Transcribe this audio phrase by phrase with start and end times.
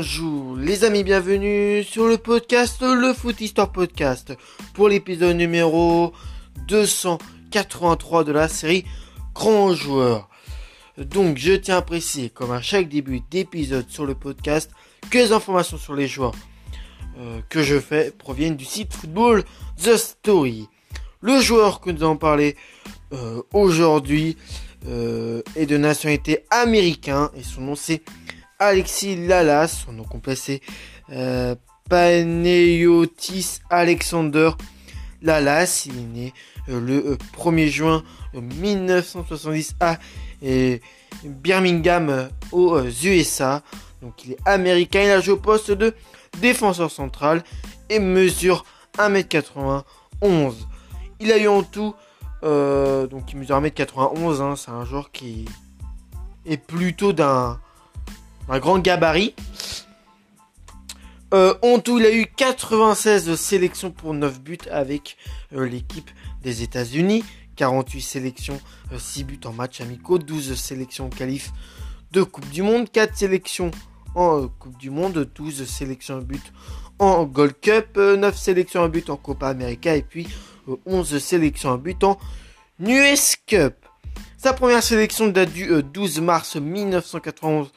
[0.00, 4.32] Bonjour les amis, bienvenue sur le podcast Le Foot Histoire Podcast
[4.72, 6.14] pour l'épisode numéro
[6.68, 8.86] 283 de la série
[9.34, 10.30] Grand Joueur.
[10.96, 14.70] Donc je tiens à préciser, comme à chaque début d'épisode sur le podcast,
[15.10, 16.32] que les informations sur les joueurs
[17.18, 19.44] euh, que je fais proviennent du site Football
[19.76, 20.66] The Story.
[21.20, 22.56] Le joueur que nous allons parler
[23.12, 24.38] euh, aujourd'hui
[24.88, 28.00] euh, est de nationalité américain et son nom c'est
[28.60, 30.60] Alexis Lalas, son nom complet c'est
[31.10, 31.54] euh,
[31.88, 34.50] Paneotis Alexander
[35.22, 35.84] Lalas.
[35.86, 36.34] Il est né
[36.68, 38.04] euh, le 1er euh, juin
[38.34, 39.98] 1970 à
[41.24, 43.62] Birmingham aux USA.
[44.02, 45.94] Donc il est américain, il a joué au poste de
[46.42, 47.42] défenseur central
[47.88, 48.66] et mesure
[48.98, 50.54] 1m91.
[51.18, 51.94] Il a eu en tout,
[52.42, 55.46] donc il mesure 1m91, hein, c'est un joueur qui
[56.46, 57.58] est plutôt d'un
[58.50, 59.34] un grand gabarit.
[61.32, 65.16] Euh, en tout, il a eu 96 sélections pour 9 buts avec
[65.54, 66.10] euh, l'équipe
[66.42, 67.24] des États-Unis.
[67.54, 68.60] 48 sélections,
[68.96, 71.52] 6 euh, buts en match amicaux, 12 sélections en qualif
[72.10, 73.70] de Coupe du Monde, 4 sélections
[74.14, 76.52] en Coupe du Monde, 12 sélections en but
[76.98, 80.26] en Gold Cup, 9 sélections en but en Copa América et puis
[80.86, 82.18] 11 sélections en but en
[82.80, 83.74] US Cup.
[84.42, 87.70] Sa première sélection date du 12 mars 1991 euh,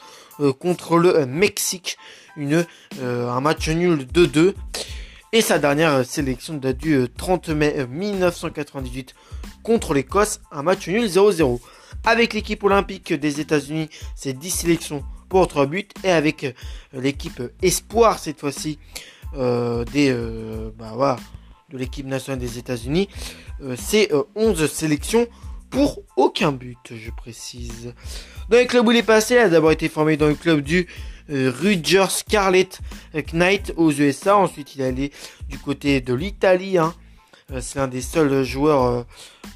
[0.59, 1.97] contre le euh, Mexique.
[2.35, 2.65] Une,
[2.99, 4.53] euh, un match nul 2-2.
[5.31, 9.15] Et sa dernière sélection date du 30 mai 1998
[9.63, 11.59] contre l'Écosse, un match nul 0-0.
[12.05, 15.87] Avec l'équipe olympique des États-Unis, c'est 10 sélections pour 3 buts.
[16.03, 16.55] Et avec
[16.91, 18.77] l'équipe Espoir, cette fois-ci,
[19.33, 20.15] des,
[20.77, 21.17] bah,
[21.71, 23.09] de l'équipe nationale des États-Unis,
[23.75, 25.27] c'est 11 sélections
[25.73, 27.95] pour aucun but, je précise.
[28.47, 30.61] Dans le club où il est passé, il a d'abord été formé dans le club
[30.61, 30.87] du
[31.31, 32.69] euh, Rutgers Scarlet
[33.33, 34.37] Knight aux USA.
[34.37, 35.11] Ensuite, il est allé
[35.49, 36.77] du côté de l'Italie.
[36.77, 36.93] Hein.
[37.51, 39.03] Euh, c'est l'un des seuls joueurs euh,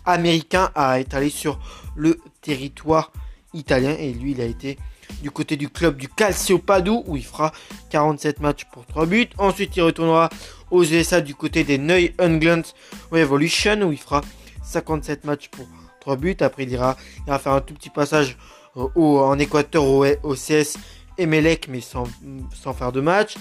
[0.06, 1.60] américains à être allé sur
[1.96, 3.12] le territoire
[3.54, 3.96] italien.
[4.00, 4.80] Et lui, il a été
[5.22, 7.52] du côté du club du Calcio Padou où il fera
[7.92, 9.30] 47 matchs pour 3 buts.
[9.38, 10.30] Ensuite, il retournera
[10.72, 12.64] aux USA du côté des Neu England
[13.12, 14.22] Revolution où il fera
[14.64, 16.38] 57 matchs pour 3 buts.
[16.40, 16.96] Après, il ira,
[17.28, 18.38] il faire un tout petit passage
[18.76, 20.78] en Équateur au, CS
[21.18, 22.06] Emelec, mais sans,
[22.54, 23.36] sans, faire de match.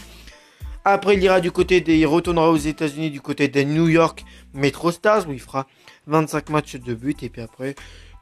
[0.84, 4.24] Après, il ira du côté des, il retournera aux États-Unis du côté des New York
[4.54, 5.66] Metro Stars où il fera
[6.06, 7.74] 25 matchs de but et puis après,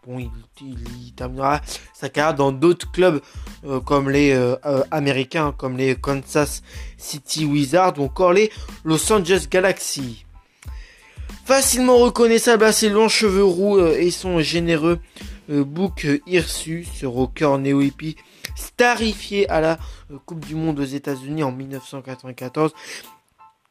[0.06, 1.60] bon, il, terminera
[1.92, 3.20] sa carrière dans d'autres clubs
[3.64, 6.62] euh, comme les euh, euh, américains, comme les Kansas
[6.96, 8.50] City Wizards ou encore les
[8.84, 10.24] Los Angeles Galaxy.
[11.44, 14.98] Facilement reconnaissable à ses longs cheveux roux et son généreux
[15.50, 18.16] euh, Book Hirsu, ce rocker néo-hippie
[18.56, 19.78] starifié à la
[20.10, 22.72] euh, Coupe du Monde aux États-Unis en 1994,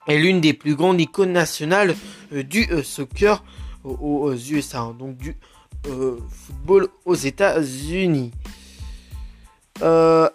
[0.08, 1.96] est l'une des plus grandes icônes nationales
[2.32, 3.44] euh, du soccer
[3.84, 5.36] aux, USA, hein, donc du
[5.84, 8.32] football aux États-Unis.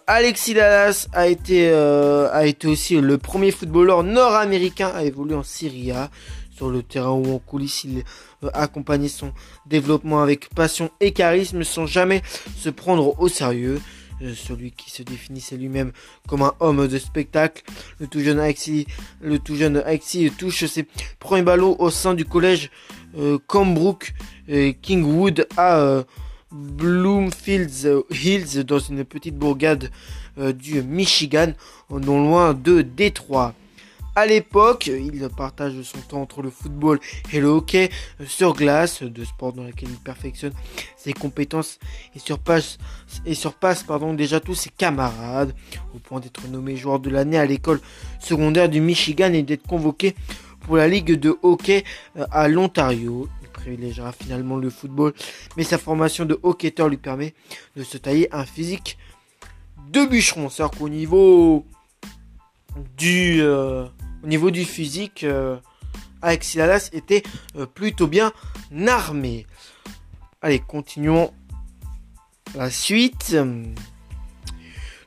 [0.05, 5.91] Alexis Dallas a été, a été aussi le premier footballeur nord-américain à évoluer en Syrie
[6.59, 7.85] sur le terrain ou en coulisses.
[7.85, 8.03] Il
[8.43, 9.31] euh, accompagner son
[9.65, 12.21] développement avec passion et charisme sans jamais
[12.57, 13.79] se prendre au sérieux.
[14.21, 15.93] Euh, celui qui se définissait lui-même
[16.27, 17.63] comme un homme de spectacle.
[17.99, 18.87] Le tout jeune Alexis,
[19.21, 19.81] le tout jeune
[20.37, 20.85] touche ses
[21.19, 22.69] premiers ballons au sein du collège
[23.17, 24.13] euh, Cambrook
[24.81, 26.03] Kingwood à
[26.51, 27.71] Bloomfield
[28.09, 29.91] Hills dans une petite bourgade
[30.35, 31.53] du Michigan,
[31.91, 33.53] non loin de Détroit.
[34.15, 36.99] À l'époque, il partage son temps entre le football
[37.31, 37.89] et le hockey
[38.25, 40.53] sur glace, de sport dans lequel il perfectionne
[40.97, 41.79] ses compétences
[42.15, 42.77] et surpasse,
[44.15, 45.53] déjà tous ses camarades,
[45.95, 47.79] au point d'être nommé joueur de l'année à l'école
[48.19, 50.15] secondaire du Michigan et d'être convoqué
[50.61, 51.83] pour la ligue de hockey
[52.17, 53.29] euh, à l'Ontario.
[53.41, 55.13] Il privilégiera finalement le football,
[55.55, 57.33] mais sa formation de hockeyteur lui permet
[57.75, 58.97] de se tailler un physique
[59.91, 60.49] de bûcheron.
[60.49, 61.65] C'est-à-dire qu'au niveau
[62.97, 63.41] du...
[63.41, 63.85] Euh,
[64.23, 65.57] au niveau du physique, euh,
[66.21, 66.59] Alexis
[66.91, 67.23] était
[67.55, 68.31] euh, plutôt bien
[68.87, 69.45] armé.
[70.41, 71.31] Allez, continuons
[72.55, 73.35] la suite.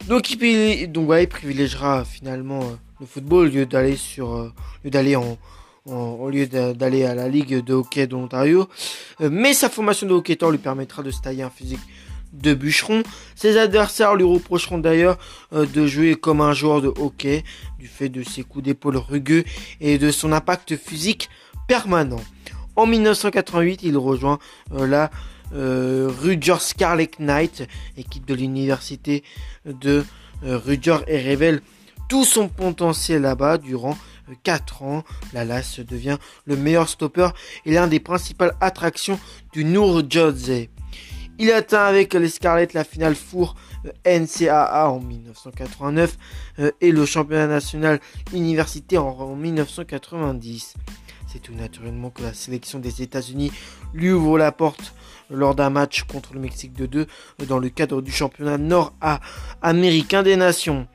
[0.09, 4.53] Donc il, donc, privilégiera finalement euh, le football au lieu d'aller sur,
[4.85, 5.39] d'aller en,
[5.87, 8.69] au lieu d'aller à la ligue de hockey de l'Ontario.
[9.21, 11.81] mais sa formation de hockeyteur lui permettra de se tailler un physique
[12.33, 13.03] de bûcheron.
[13.35, 15.19] Ses adversaires lui reprocheront d'ailleurs
[15.53, 17.45] euh, de jouer comme un joueur de hockey
[17.79, 19.45] du fait de ses coups d'épaule rugueux
[19.81, 21.29] et de son impact physique
[21.69, 22.21] permanent.
[22.77, 24.39] En 1988, il rejoint
[24.73, 25.11] euh, la
[25.55, 26.11] euh,
[26.59, 29.23] Scarlet Knight, équipe de l'université
[29.67, 30.05] de
[30.43, 31.61] Rutgers et révèle
[32.09, 33.97] tout son potentiel là-bas durant
[34.43, 35.05] 4 ans.
[35.33, 37.29] Lalas devient le meilleur stopper
[37.65, 39.19] et l'un des principales attractions
[39.53, 40.71] du Nour Jersey.
[41.39, 43.57] Il atteint avec les Scarlets la finale four
[44.07, 46.19] NCAA en 1989
[46.59, 48.01] euh, et le championnat national
[48.33, 50.75] université en 1990.
[51.27, 53.51] C'est tout naturellement que la sélection des États-Unis
[53.95, 54.95] lui ouvre la porte
[55.31, 60.23] lors d'un match contre le Mexique de 2 euh, dans le cadre du championnat nord-américain
[60.23, 60.87] des nations.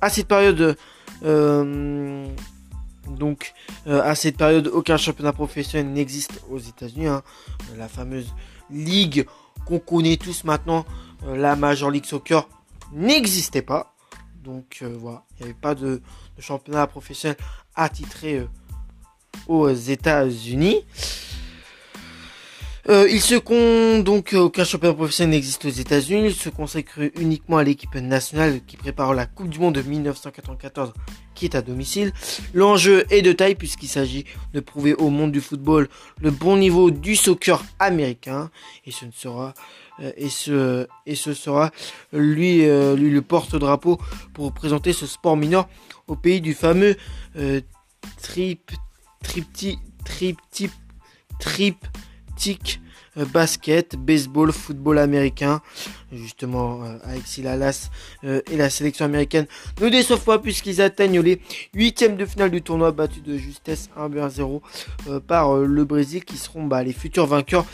[0.00, 0.76] À cette période,
[1.24, 2.26] euh,
[3.08, 3.52] donc
[3.86, 7.06] à cette période, aucun championnat professionnel n'existe aux États-Unis.
[7.06, 7.22] Hein.
[7.76, 8.34] La fameuse
[8.70, 9.26] ligue
[9.68, 10.86] qu'on connaît tous maintenant,
[11.26, 12.48] euh, la Major League Soccer
[12.92, 13.94] n'existait pas.
[14.42, 16.00] Donc euh, voilà, il n'y avait pas de,
[16.38, 17.36] championnat professionnel
[17.74, 18.46] attitré euh,
[19.46, 20.84] aux États-Unis.
[22.88, 26.28] Il se con donc aucun championnat professionnel n'existe aux États-Unis.
[26.28, 30.94] Il se consacre uniquement à l'équipe nationale qui prépare la Coupe du Monde de 1994
[31.34, 32.12] qui est à domicile.
[32.54, 34.24] L'enjeu est de taille puisqu'il s'agit
[34.54, 35.88] de prouver au monde du football
[36.20, 38.50] le bon niveau du soccer américain
[38.86, 39.52] et ce ne sera
[40.00, 41.70] euh, et ce et ce sera
[42.12, 43.98] lui euh, lui le porte-drapeau
[44.32, 45.68] pour présenter ce sport mineur
[46.06, 46.96] au pays du fameux
[47.36, 47.60] euh,
[48.22, 48.72] trip
[49.22, 50.72] tripti triptyque
[53.16, 55.60] euh, basket, baseball, football américain.
[56.12, 57.90] Justement, euh, avec Silalas
[58.24, 59.46] euh, et la sélection américaine
[59.80, 61.40] ne déçoivent pas puisqu'ils atteignent les
[61.74, 64.60] huitièmes de finale du tournoi battus de justesse 1-0
[65.26, 67.66] par le Brésil qui seront bah, les futurs vainqueurs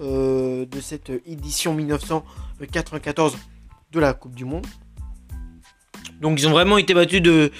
[0.00, 3.36] de cette édition 1994
[3.92, 4.66] de la Coupe du Monde.
[6.20, 7.50] Donc ils ont vraiment été battus de,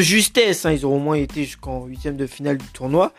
[0.00, 0.66] justesse.
[0.66, 0.72] Hein.
[0.72, 3.12] Ils auront au moins été jusqu'en huitième de finale du tournoi.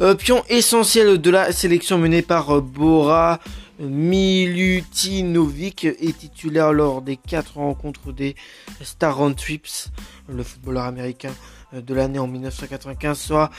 [0.00, 3.40] Euh, pion essentiel de la sélection menée par euh, Bora
[3.80, 8.36] Milutinovic est titulaire lors des quatre rencontres des
[8.80, 9.88] Star on Trips,
[10.28, 11.32] le footballeur américain
[11.74, 13.50] euh, de l'année en 1995, soit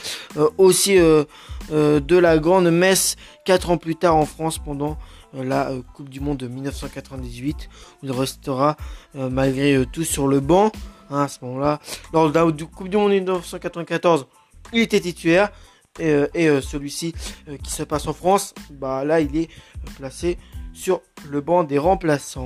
[0.57, 4.97] aussi de la grande messe quatre ans plus tard en France pendant
[5.33, 7.69] la Coupe du Monde de 1998,
[8.01, 8.77] où il restera
[9.13, 10.71] malgré tout sur le banc
[11.09, 11.81] hein, à ce moment-là.
[12.13, 14.25] Lors de la Coupe du Monde de 1994,
[14.71, 15.51] il était titulaire
[15.97, 17.13] et, euh, euh, celui-ci
[17.47, 19.49] euh, qui se passe en France, bah là il est
[19.97, 20.37] placé
[20.73, 22.45] sur le banc des remplaçants.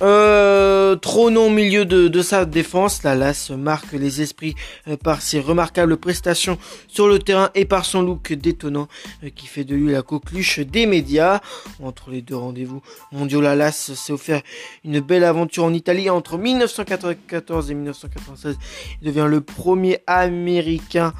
[0.00, 4.54] Euh, trop non au milieu de, sa défense, la marque les esprits
[5.02, 6.58] par ses remarquables prestations
[6.88, 8.88] sur le terrain et par son look détonnant
[9.34, 11.40] qui fait de lui la coqueluche des médias.
[11.82, 14.42] Entre les deux rendez-vous mondiaux, la s'est offert
[14.84, 18.56] une belle aventure en Italie entre 1994 et 1996.
[19.00, 21.12] Il devient le premier américain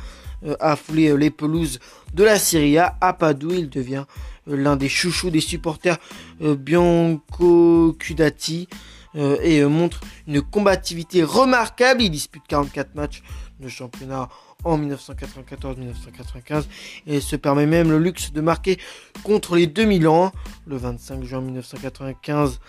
[0.60, 1.78] à fouler les pelouses
[2.14, 2.96] de la Serie A.
[3.00, 5.98] À Padoue, il devient euh, l'un des chouchous des supporters
[6.42, 8.68] euh, Bianco Cudati
[9.14, 12.02] euh, et montre une combativité remarquable.
[12.02, 13.22] Il dispute 44 matchs
[13.62, 14.29] de championnat
[14.64, 16.64] en 1994-1995
[17.06, 18.79] et se permet même le luxe de marquer
[19.25, 20.32] contre les 2000 ans.
[20.67, 22.61] Le 25 juin 1995,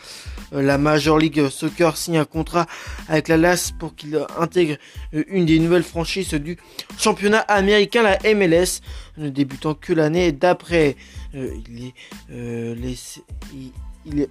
[0.51, 2.65] la Major League Soccer signe un contrat
[3.07, 4.77] avec la LAS pour qu'il intègre
[5.11, 6.57] une des nouvelles franchises du
[6.97, 8.81] championnat américain, la MLS,
[9.17, 10.95] ne débutant que l'année d'après.
[11.35, 11.93] Euh, il est
[12.31, 13.23] euh, laissé,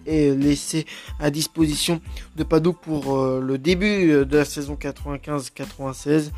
[0.07, 0.87] est laissé
[1.19, 2.00] à disposition
[2.37, 6.31] de Padoue pour euh, le début de la saison 95-96.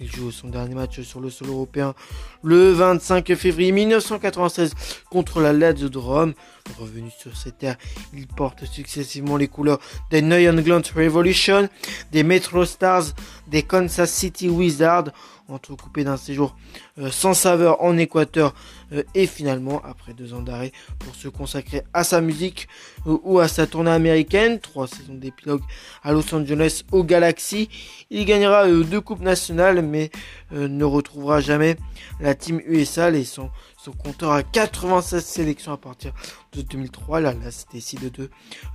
[0.00, 1.94] Il joue son dernier match sur le sol européen
[2.42, 4.74] le 25 février 1996
[5.10, 6.34] contre la Lazio de Rome.
[6.78, 7.76] Revenu sur cette terres,
[8.12, 9.78] il porte successivement les couleurs
[10.10, 11.68] des New England Revolution,
[12.10, 13.14] des Metro Stars,
[13.46, 15.12] des Kansas City Wizards
[15.52, 16.56] entrecoupé d'un séjour
[16.98, 18.54] euh, sans saveur en Équateur
[18.92, 22.68] euh, et finalement après deux ans d'arrêt pour se consacrer à sa musique
[23.06, 25.62] euh, ou à sa tournée américaine, trois saisons d'épilogue
[26.02, 27.68] à Los Angeles au Galaxy,
[28.10, 30.10] il gagnera deux coupes nationales mais
[30.50, 31.76] ne retrouvera jamais
[32.20, 33.50] la team USA laissant
[33.82, 36.12] son compteur à 96 sélections à partir
[36.52, 37.20] de 2003.
[37.20, 38.30] Là, là décide de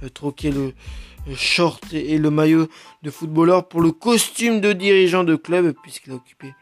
[0.09, 0.73] troquer le
[1.35, 2.67] short et le maillot
[3.03, 6.53] de footballeur pour le costume de dirigeant de club puisqu'il a occupé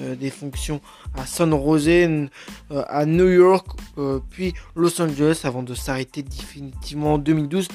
[0.00, 0.80] euh, des fonctions
[1.16, 2.28] à San Jose, euh,
[2.70, 3.66] à New York,
[3.98, 7.68] euh, puis Los Angeles avant de s'arrêter définitivement en 2012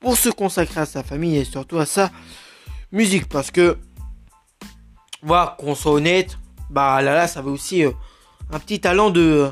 [0.00, 2.10] pour se consacrer à sa famille et surtout à sa
[2.92, 3.76] musique parce que
[5.22, 6.38] voilà qu'on soit honnête
[6.70, 7.84] bah là là ça avait aussi
[8.52, 9.50] un petit talent de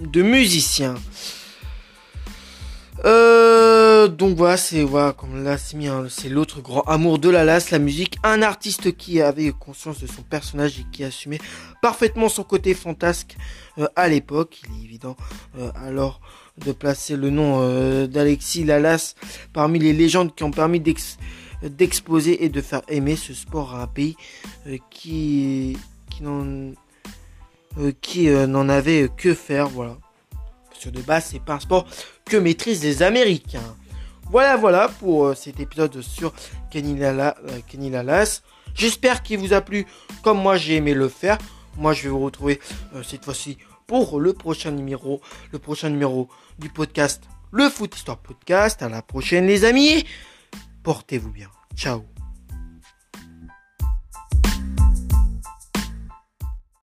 [0.00, 0.94] de musicien
[3.04, 5.76] euh, donc voilà, c'est voilà, comme là c'est
[6.08, 8.16] c'est l'autre grand amour de la la musique.
[8.22, 11.40] Un artiste qui avait conscience de son personnage et qui assumait
[11.80, 13.36] parfaitement son côté fantasque
[13.78, 14.60] euh, à l'époque.
[14.64, 15.16] Il est évident
[15.58, 16.20] euh, alors
[16.64, 19.14] de placer le nom d'Alexis Lalas
[19.54, 20.80] parmi les légendes qui ont permis
[21.62, 24.16] d'exposer et de faire aimer ce sport à un pays
[24.90, 25.78] qui,
[26.10, 26.72] qui n'en
[28.00, 29.96] qui n'en avait que faire, voilà.
[30.68, 31.86] Parce que de base, c'est pas un sport
[32.24, 33.76] que maîtrisent les Américains.
[34.30, 36.32] Voilà, voilà pour cet épisode sur
[36.70, 37.36] Kenny, Lala,
[37.68, 38.42] Kenny Lalas.
[38.74, 39.86] J'espère qu'il vous a plu
[40.22, 41.38] comme moi j'ai aimé le faire.
[41.76, 42.60] Moi, je vais vous retrouver
[43.02, 45.20] cette fois-ci pour le prochain numéro,
[45.52, 48.82] le prochain numéro du podcast, le Foot Histoire Podcast.
[48.82, 50.04] À la prochaine, les amis.
[50.82, 51.48] Portez-vous bien.
[51.76, 52.11] Ciao.